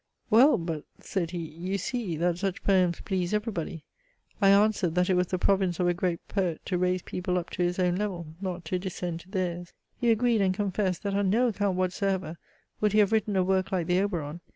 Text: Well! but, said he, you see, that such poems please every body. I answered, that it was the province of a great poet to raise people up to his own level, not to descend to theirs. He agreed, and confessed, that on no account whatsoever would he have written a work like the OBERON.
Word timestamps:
Well! 0.31 0.57
but, 0.57 0.83
said 0.99 1.29
he, 1.29 1.37
you 1.37 1.77
see, 1.77 2.15
that 2.17 2.39
such 2.39 2.63
poems 2.63 3.01
please 3.01 3.35
every 3.35 3.53
body. 3.53 3.83
I 4.41 4.49
answered, 4.49 4.95
that 4.95 5.11
it 5.11 5.13
was 5.13 5.27
the 5.27 5.37
province 5.37 5.79
of 5.79 5.87
a 5.87 5.93
great 5.93 6.27
poet 6.27 6.59
to 6.65 6.79
raise 6.79 7.03
people 7.03 7.37
up 7.37 7.51
to 7.51 7.61
his 7.61 7.77
own 7.77 7.97
level, 7.97 8.25
not 8.41 8.65
to 8.65 8.79
descend 8.79 9.19
to 9.19 9.29
theirs. 9.29 9.73
He 9.95 10.09
agreed, 10.09 10.41
and 10.41 10.55
confessed, 10.55 11.03
that 11.03 11.13
on 11.13 11.29
no 11.29 11.49
account 11.49 11.77
whatsoever 11.77 12.39
would 12.79 12.93
he 12.93 12.97
have 12.97 13.11
written 13.11 13.35
a 13.35 13.43
work 13.43 13.71
like 13.71 13.85
the 13.85 13.99
OBERON. 14.01 14.39